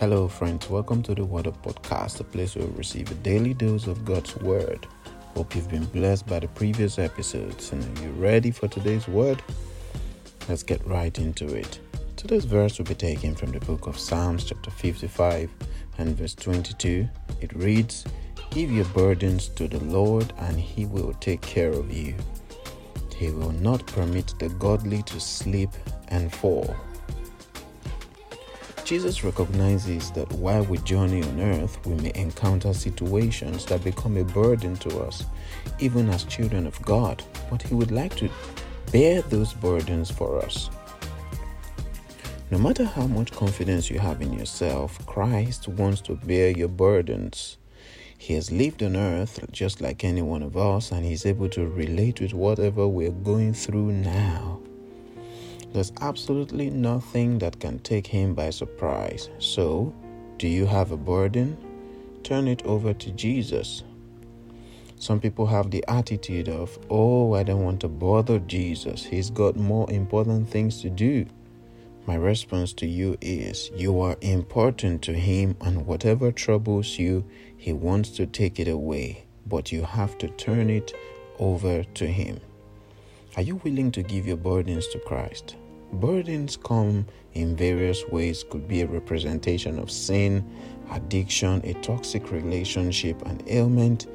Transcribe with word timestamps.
Hello, 0.00 0.28
friends. 0.28 0.70
Welcome 0.70 1.02
to 1.02 1.14
the 1.16 1.24
Word 1.24 1.48
Up 1.48 1.60
Podcast, 1.60 2.20
a 2.20 2.22
place 2.22 2.54
where 2.54 2.68
we 2.68 2.78
receive 2.78 3.10
a 3.10 3.14
daily 3.14 3.52
dose 3.52 3.88
of 3.88 4.04
God's 4.04 4.36
Word. 4.36 4.86
Hope 5.34 5.56
you've 5.56 5.68
been 5.68 5.86
blessed 5.86 6.24
by 6.28 6.38
the 6.38 6.46
previous 6.46 7.00
episodes. 7.00 7.72
And 7.72 7.98
are 7.98 8.02
you 8.02 8.10
ready 8.10 8.52
for 8.52 8.68
today's 8.68 9.08
word? 9.08 9.42
Let's 10.48 10.62
get 10.62 10.86
right 10.86 11.18
into 11.18 11.52
it. 11.52 11.80
Today's 12.14 12.44
verse 12.44 12.78
will 12.78 12.84
be 12.84 12.94
taken 12.94 13.34
from 13.34 13.50
the 13.50 13.58
book 13.58 13.88
of 13.88 13.98
Psalms, 13.98 14.44
chapter 14.44 14.70
55, 14.70 15.50
and 15.98 16.16
verse 16.16 16.36
22. 16.36 17.08
It 17.40 17.52
reads, 17.56 18.04
Give 18.50 18.70
your 18.70 18.84
burdens 18.84 19.48
to 19.48 19.66
the 19.66 19.82
Lord, 19.82 20.32
and 20.38 20.60
He 20.60 20.86
will 20.86 21.12
take 21.14 21.40
care 21.40 21.72
of 21.72 21.90
you. 21.90 22.14
He 23.16 23.30
will 23.30 23.50
not 23.50 23.84
permit 23.88 24.32
the 24.38 24.48
godly 24.48 25.02
to 25.02 25.18
sleep 25.18 25.70
and 26.06 26.32
fall. 26.32 26.76
Jesus 28.88 29.22
recognizes 29.22 30.10
that 30.12 30.32
while 30.32 30.64
we 30.64 30.78
journey 30.78 31.22
on 31.22 31.40
earth, 31.42 31.78
we 31.84 31.92
may 31.96 32.10
encounter 32.14 32.72
situations 32.72 33.66
that 33.66 33.84
become 33.84 34.16
a 34.16 34.24
burden 34.24 34.76
to 34.76 35.00
us, 35.00 35.26
even 35.78 36.08
as 36.08 36.24
children 36.24 36.66
of 36.66 36.80
God, 36.80 37.22
but 37.50 37.60
He 37.60 37.74
would 37.74 37.90
like 37.90 38.16
to 38.16 38.30
bear 38.90 39.20
those 39.20 39.52
burdens 39.52 40.10
for 40.10 40.38
us. 40.38 40.70
No 42.50 42.56
matter 42.56 42.86
how 42.86 43.06
much 43.06 43.30
confidence 43.30 43.90
you 43.90 43.98
have 43.98 44.22
in 44.22 44.32
yourself, 44.32 45.04
Christ 45.04 45.68
wants 45.68 46.00
to 46.00 46.14
bear 46.14 46.48
your 46.48 46.68
burdens. 46.68 47.58
He 48.16 48.32
has 48.32 48.50
lived 48.50 48.82
on 48.82 48.96
earth 48.96 49.44
just 49.52 49.82
like 49.82 50.02
any 50.02 50.22
one 50.22 50.42
of 50.42 50.56
us, 50.56 50.92
and 50.92 51.04
He's 51.04 51.26
able 51.26 51.50
to 51.50 51.66
relate 51.66 52.22
with 52.22 52.32
whatever 52.32 52.88
we're 52.88 53.10
going 53.10 53.52
through 53.52 53.92
now. 53.92 54.62
There's 55.72 55.92
absolutely 56.00 56.70
nothing 56.70 57.38
that 57.38 57.60
can 57.60 57.78
take 57.80 58.06
him 58.06 58.34
by 58.34 58.50
surprise. 58.50 59.28
So, 59.38 59.94
do 60.38 60.48
you 60.48 60.64
have 60.66 60.92
a 60.92 60.96
burden? 60.96 61.58
Turn 62.22 62.48
it 62.48 62.64
over 62.64 62.94
to 62.94 63.10
Jesus. 63.12 63.84
Some 64.96 65.20
people 65.20 65.46
have 65.46 65.70
the 65.70 65.84
attitude 65.86 66.48
of, 66.48 66.76
oh, 66.90 67.34
I 67.34 67.42
don't 67.42 67.62
want 67.62 67.80
to 67.82 67.88
bother 67.88 68.38
Jesus. 68.40 69.04
He's 69.04 69.30
got 69.30 69.56
more 69.56 69.88
important 69.90 70.48
things 70.48 70.80
to 70.82 70.90
do. 70.90 71.26
My 72.06 72.16
response 72.16 72.72
to 72.74 72.86
you 72.86 73.18
is, 73.20 73.70
you 73.76 74.00
are 74.00 74.16
important 74.22 75.02
to 75.02 75.12
him, 75.12 75.54
and 75.60 75.86
whatever 75.86 76.32
troubles 76.32 76.98
you, 76.98 77.24
he 77.56 77.72
wants 77.72 78.10
to 78.12 78.26
take 78.26 78.58
it 78.58 78.68
away, 78.68 79.26
but 79.46 79.70
you 79.70 79.82
have 79.82 80.16
to 80.18 80.28
turn 80.28 80.70
it 80.70 80.94
over 81.38 81.84
to 81.84 82.06
him. 82.06 82.40
Are 83.38 83.42
you 83.42 83.60
willing 83.62 83.92
to 83.92 84.02
give 84.02 84.26
your 84.26 84.36
burdens 84.36 84.88
to 84.88 84.98
Christ? 84.98 85.54
Burdens 85.92 86.56
come 86.56 87.06
in 87.34 87.54
various 87.54 88.04
ways, 88.08 88.44
could 88.50 88.66
be 88.66 88.80
a 88.80 88.86
representation 88.88 89.78
of 89.78 89.92
sin, 89.92 90.44
addiction, 90.90 91.60
a 91.62 91.74
toxic 91.74 92.32
relationship, 92.32 93.22
an 93.26 93.40
ailment. 93.46 94.08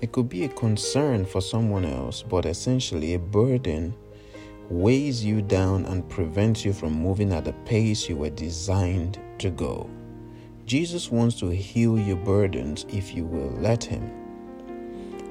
It 0.00 0.12
could 0.12 0.28
be 0.28 0.44
a 0.44 0.48
concern 0.50 1.24
for 1.24 1.40
someone 1.40 1.84
else, 1.84 2.22
but 2.22 2.46
essentially 2.46 3.14
a 3.14 3.18
burden 3.18 3.96
weighs 4.70 5.24
you 5.24 5.42
down 5.42 5.84
and 5.86 6.08
prevents 6.08 6.64
you 6.64 6.72
from 6.72 6.92
moving 6.92 7.32
at 7.32 7.46
the 7.46 7.54
pace 7.64 8.08
you 8.08 8.16
were 8.16 8.30
designed 8.30 9.18
to 9.40 9.50
go. 9.50 9.90
Jesus 10.66 11.10
wants 11.10 11.34
to 11.40 11.48
heal 11.48 11.98
your 11.98 12.14
burdens 12.18 12.86
if 12.88 13.12
you 13.12 13.24
will 13.24 13.50
let 13.60 13.82
Him. 13.82 14.08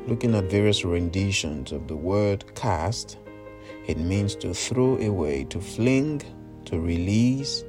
Looking 0.06 0.36
at 0.36 0.52
various 0.52 0.84
renditions 0.84 1.72
of 1.72 1.88
the 1.88 1.95
word 1.95 2.44
cast, 2.54 3.17
it 3.88 3.98
means 3.98 4.36
to 4.36 4.54
throw 4.54 4.98
away, 4.98 5.46
to 5.46 5.62
fling, 5.62 6.22
to 6.66 6.80
release. 6.80 7.64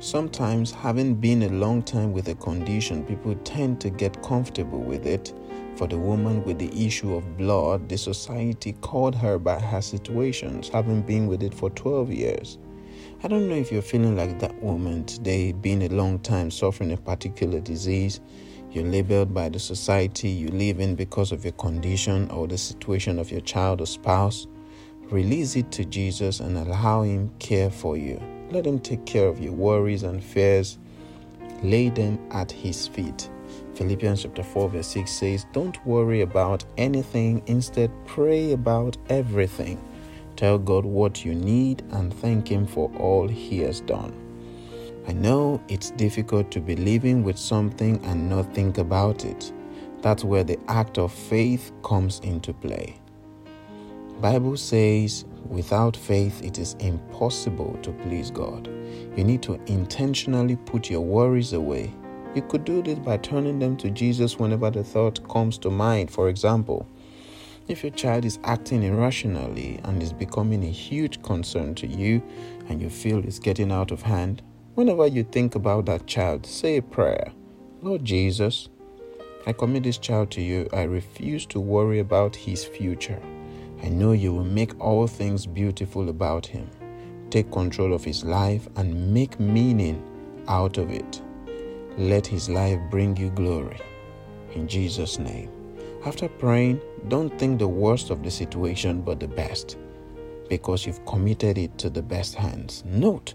Sometimes, 0.00 0.70
having 0.70 1.16
been 1.16 1.42
a 1.42 1.48
long 1.48 1.82
time 1.82 2.12
with 2.12 2.28
a 2.28 2.36
condition, 2.36 3.04
people 3.04 3.34
tend 3.42 3.80
to 3.80 3.90
get 3.90 4.22
comfortable 4.22 4.80
with 4.80 5.06
it. 5.06 5.34
For 5.74 5.88
the 5.88 5.98
woman 5.98 6.44
with 6.44 6.58
the 6.58 6.86
issue 6.86 7.14
of 7.14 7.36
blood, 7.36 7.88
the 7.88 7.98
society 7.98 8.74
called 8.74 9.14
her 9.16 9.38
by 9.38 9.58
her 9.60 9.82
situations, 9.82 10.68
having 10.68 11.02
been 11.02 11.26
with 11.26 11.42
it 11.42 11.52
for 11.52 11.70
12 11.70 12.12
years. 12.12 12.58
I 13.24 13.26
don't 13.26 13.48
know 13.48 13.56
if 13.56 13.72
you're 13.72 13.82
feeling 13.82 14.16
like 14.16 14.38
that 14.38 14.62
woman 14.62 15.04
today, 15.04 15.50
being 15.50 15.82
a 15.82 15.88
long 15.88 16.20
time 16.20 16.52
suffering 16.52 16.92
a 16.92 16.96
particular 16.96 17.58
disease. 17.58 18.20
You're 18.70 18.86
labeled 18.86 19.34
by 19.34 19.48
the 19.48 19.58
society 19.58 20.28
you 20.28 20.48
live 20.48 20.78
in 20.78 20.94
because 20.94 21.32
of 21.32 21.44
your 21.44 21.54
condition 21.54 22.30
or 22.30 22.46
the 22.46 22.58
situation 22.58 23.18
of 23.18 23.32
your 23.32 23.40
child 23.40 23.80
or 23.80 23.86
spouse. 23.86 24.46
Release 25.10 25.56
it 25.56 25.70
to 25.72 25.86
Jesus 25.86 26.40
and 26.40 26.58
allow 26.58 27.00
Him 27.00 27.30
care 27.38 27.70
for 27.70 27.96
you. 27.96 28.20
Let 28.50 28.66
Him 28.66 28.78
take 28.78 29.06
care 29.06 29.26
of 29.26 29.40
your 29.40 29.54
worries 29.54 30.02
and 30.02 30.22
fears. 30.22 30.76
Lay 31.62 31.88
them 31.88 32.18
at 32.30 32.52
His 32.52 32.86
feet. 32.86 33.30
Philippians 33.74 34.24
chapter 34.24 34.42
4 34.42 34.68
verse 34.68 34.86
6 34.88 35.10
says, 35.10 35.46
Don't 35.54 35.82
worry 35.86 36.20
about 36.20 36.66
anything, 36.76 37.42
instead 37.46 37.90
pray 38.04 38.52
about 38.52 38.98
everything. 39.08 39.82
Tell 40.36 40.58
God 40.58 40.84
what 40.84 41.24
you 41.24 41.34
need 41.34 41.82
and 41.92 42.12
thank 42.12 42.48
Him 42.48 42.66
for 42.66 42.90
all 42.98 43.26
He 43.26 43.60
has 43.60 43.80
done. 43.80 44.12
I 45.06 45.12
know 45.12 45.58
it's 45.68 45.90
difficult 45.92 46.50
to 46.50 46.60
be 46.60 46.76
living 46.76 47.24
with 47.24 47.38
something 47.38 48.04
and 48.04 48.28
not 48.28 48.54
think 48.54 48.76
about 48.76 49.24
it. 49.24 49.54
That's 50.02 50.22
where 50.22 50.44
the 50.44 50.58
act 50.68 50.98
of 50.98 51.14
faith 51.14 51.72
comes 51.82 52.20
into 52.20 52.52
play. 52.52 53.00
Bible 54.20 54.56
says 54.56 55.24
without 55.48 55.96
faith 55.96 56.42
it 56.42 56.58
is 56.58 56.74
impossible 56.80 57.78
to 57.82 57.92
please 57.92 58.32
God. 58.32 58.66
You 59.16 59.22
need 59.22 59.42
to 59.42 59.60
intentionally 59.66 60.56
put 60.56 60.90
your 60.90 61.02
worries 61.02 61.52
away. 61.52 61.92
You 62.34 62.42
could 62.42 62.64
do 62.64 62.82
this 62.82 62.98
by 62.98 63.18
turning 63.18 63.60
them 63.60 63.76
to 63.76 63.90
Jesus 63.90 64.36
whenever 64.36 64.70
the 64.70 64.82
thought 64.82 65.26
comes 65.28 65.56
to 65.58 65.70
mind. 65.70 66.10
For 66.10 66.28
example, 66.28 66.88
if 67.68 67.84
your 67.84 67.92
child 67.92 68.24
is 68.24 68.40
acting 68.42 68.82
irrationally 68.82 69.78
and 69.84 70.02
is 70.02 70.12
becoming 70.12 70.64
a 70.64 70.70
huge 70.70 71.22
concern 71.22 71.76
to 71.76 71.86
you 71.86 72.20
and 72.68 72.82
you 72.82 72.90
feel 72.90 73.18
it's 73.18 73.38
getting 73.38 73.70
out 73.70 73.92
of 73.92 74.02
hand, 74.02 74.42
whenever 74.74 75.06
you 75.06 75.22
think 75.22 75.54
about 75.54 75.86
that 75.86 76.08
child, 76.08 76.44
say 76.44 76.78
a 76.78 76.82
prayer. 76.82 77.30
Lord 77.82 78.04
Jesus, 78.04 78.68
I 79.46 79.52
commit 79.52 79.84
this 79.84 79.98
child 79.98 80.32
to 80.32 80.42
you. 80.42 80.68
I 80.72 80.82
refuse 80.82 81.46
to 81.46 81.60
worry 81.60 82.00
about 82.00 82.34
his 82.34 82.64
future. 82.64 83.22
I 83.82 83.88
know 83.88 84.12
you 84.12 84.32
will 84.32 84.44
make 84.44 84.78
all 84.80 85.06
things 85.06 85.46
beautiful 85.46 86.08
about 86.08 86.46
him. 86.46 86.68
Take 87.30 87.50
control 87.52 87.92
of 87.92 88.04
his 88.04 88.24
life 88.24 88.68
and 88.76 89.12
make 89.12 89.38
meaning 89.38 90.02
out 90.48 90.78
of 90.78 90.90
it. 90.90 91.22
Let 91.96 92.26
his 92.26 92.48
life 92.48 92.78
bring 92.90 93.16
you 93.16 93.30
glory. 93.30 93.78
In 94.54 94.66
Jesus' 94.66 95.18
name. 95.18 95.50
After 96.06 96.28
praying, 96.28 96.80
don't 97.08 97.36
think 97.38 97.58
the 97.58 97.68
worst 97.68 98.10
of 98.10 98.22
the 98.22 98.30
situation 98.30 99.02
but 99.02 99.20
the 99.20 99.28
best 99.28 99.76
because 100.48 100.86
you've 100.86 101.04
committed 101.04 101.58
it 101.58 101.76
to 101.78 101.90
the 101.90 102.02
best 102.02 102.34
hands. 102.34 102.82
Note, 102.86 103.34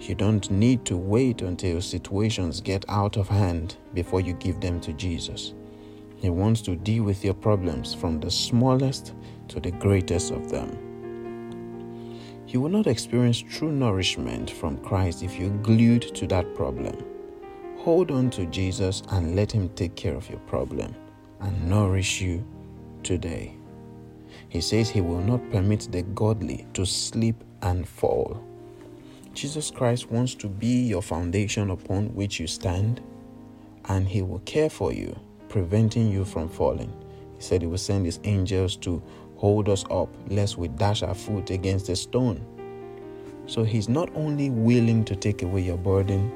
you 0.00 0.14
don't 0.14 0.50
need 0.50 0.84
to 0.84 0.96
wait 0.96 1.42
until 1.42 1.80
situations 1.80 2.60
get 2.60 2.84
out 2.88 3.16
of 3.16 3.28
hand 3.28 3.76
before 3.94 4.20
you 4.20 4.34
give 4.34 4.60
them 4.60 4.80
to 4.82 4.92
Jesus. 4.92 5.54
He 6.16 6.30
wants 6.30 6.62
to 6.62 6.76
deal 6.76 7.04
with 7.04 7.24
your 7.24 7.34
problems 7.34 7.94
from 7.94 8.20
the 8.20 8.30
smallest 8.30 9.14
to 9.48 9.60
the 9.60 9.70
greatest 9.70 10.32
of 10.32 10.50
them. 10.50 10.86
You 12.48 12.60
will 12.60 12.70
not 12.70 12.86
experience 12.86 13.38
true 13.38 13.72
nourishment 13.72 14.50
from 14.50 14.78
Christ 14.78 15.22
if 15.22 15.38
you're 15.38 15.50
glued 15.58 16.14
to 16.14 16.26
that 16.28 16.54
problem. 16.54 16.96
Hold 17.78 18.10
on 18.10 18.30
to 18.30 18.46
Jesus 18.46 19.02
and 19.10 19.36
let 19.36 19.52
Him 19.52 19.68
take 19.70 19.94
care 19.94 20.14
of 20.14 20.28
your 20.30 20.38
problem 20.40 20.94
and 21.40 21.68
nourish 21.68 22.20
you 22.20 22.44
today. 23.02 23.56
He 24.48 24.60
says 24.60 24.88
He 24.88 25.00
will 25.00 25.20
not 25.20 25.50
permit 25.50 25.88
the 25.90 26.02
godly 26.02 26.66
to 26.74 26.86
sleep 26.86 27.42
and 27.62 27.86
fall. 27.86 28.42
Jesus 29.34 29.70
Christ 29.70 30.10
wants 30.10 30.34
to 30.36 30.48
be 30.48 30.82
your 30.86 31.02
foundation 31.02 31.70
upon 31.70 32.14
which 32.14 32.40
you 32.40 32.46
stand, 32.46 33.02
and 33.84 34.08
He 34.08 34.22
will 34.22 34.38
care 34.40 34.70
for 34.70 34.92
you, 34.92 35.18
preventing 35.48 36.10
you 36.10 36.24
from 36.24 36.48
falling. 36.48 36.92
He 37.36 37.42
said 37.42 37.62
He 37.62 37.66
will 37.66 37.78
send 37.78 38.06
His 38.06 38.20
angels 38.24 38.76
to 38.76 39.02
hold 39.36 39.68
us 39.68 39.84
up 39.90 40.08
lest 40.28 40.56
we 40.56 40.68
dash 40.68 41.02
our 41.02 41.14
foot 41.14 41.50
against 41.50 41.88
a 41.88 41.96
stone. 41.96 42.44
So 43.46 43.62
He's 43.62 43.88
not 43.88 44.10
only 44.14 44.50
willing 44.50 45.04
to 45.04 45.16
take 45.16 45.42
away 45.42 45.62
your 45.62 45.76
burden, 45.76 46.32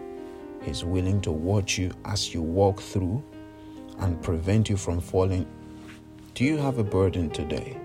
He's 0.62 0.85
willing 0.85 1.21
to 1.23 1.33
watch 1.33 1.79
you 1.79 1.93
as 2.05 2.35
you 2.35 2.43
walk 2.43 2.81
through 2.81 3.23
and 4.01 4.23
prevent 4.23 4.69
you 4.69 4.77
from 4.77 5.01
falling. 5.01 5.47
Do 6.35 6.45
you 6.45 6.57
have 6.59 6.79
a 6.79 6.85
burden 6.85 7.31
today? 7.31 7.77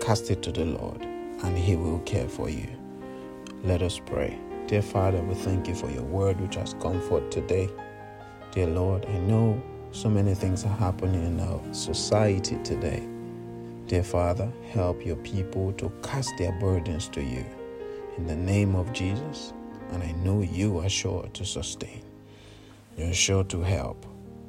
Cast 0.00 0.30
it 0.30 0.42
to 0.42 0.52
the 0.52 0.64
Lord, 0.64 1.02
and 1.02 1.58
He 1.58 1.76
will 1.76 1.98
care 2.00 2.28
for 2.28 2.48
you. 2.48 2.68
Let 3.64 3.82
us 3.82 4.00
pray. 4.04 4.38
Dear 4.66 4.82
Father, 4.82 5.20
we 5.22 5.34
thank 5.34 5.68
you 5.68 5.74
for 5.74 5.90
your 5.90 6.02
word 6.02 6.40
which 6.40 6.54
has 6.56 6.74
come 6.80 7.00
forth 7.02 7.30
today. 7.30 7.68
Dear 8.52 8.68
Lord, 8.68 9.06
I 9.06 9.18
know 9.18 9.62
so 9.92 10.08
many 10.10 10.34
things 10.34 10.64
are 10.64 10.76
happening 10.76 11.24
in 11.24 11.40
our 11.40 11.60
society 11.72 12.58
today. 12.62 13.06
Dear 13.86 14.02
Father, 14.02 14.52
help 14.72 15.04
your 15.04 15.16
people 15.16 15.72
to 15.74 15.90
cast 16.02 16.32
their 16.38 16.52
burdens 16.52 17.08
to 17.10 17.22
you. 17.22 17.44
In 18.16 18.26
the 18.26 18.36
name 18.36 18.74
of 18.74 18.92
Jesus, 18.92 19.52
and 19.92 20.02
I 20.02 20.12
know 20.12 20.42
you 20.42 20.78
are 20.78 20.88
sure 20.88 21.28
to 21.32 21.44
sustain. 21.44 22.02
You're 22.96 23.14
sure 23.14 23.44
to 23.44 23.60
help. 23.60 24.04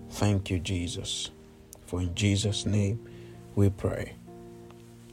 Thank 0.10 0.50
you, 0.50 0.60
Jesus. 0.60 1.32
For 1.86 2.02
in 2.02 2.16
Jesus' 2.16 2.66
name 2.66 3.00
we 3.56 3.70
pray. 3.70 4.14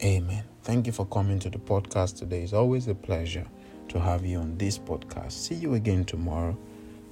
Amen. 0.02 0.44
Thank 0.62 0.86
you 0.86 0.92
for 0.92 1.06
coming 1.06 1.38
to 1.40 1.50
the 1.50 1.58
podcast 1.58 2.18
today. 2.18 2.42
It's 2.42 2.52
always 2.52 2.88
a 2.88 2.94
pleasure 2.94 3.46
to 3.88 4.00
have 4.00 4.24
you 4.24 4.38
on 4.38 4.56
this 4.56 4.78
podcast. 4.78 5.32
See 5.32 5.54
you 5.54 5.74
again 5.74 6.04
tomorrow. 6.04 6.56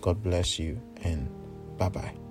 God 0.00 0.22
bless 0.22 0.58
you 0.58 0.80
and 1.02 1.28
bye 1.78 1.88
bye. 1.88 2.21